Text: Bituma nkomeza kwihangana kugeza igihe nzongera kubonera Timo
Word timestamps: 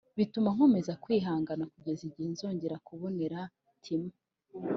Bituma 0.17 0.49
nkomeza 0.55 0.91
kwihangana 1.03 1.65
kugeza 1.73 2.01
igihe 2.09 2.27
nzongera 2.33 2.75
kubonera 2.87 3.39
Timo 3.83 4.11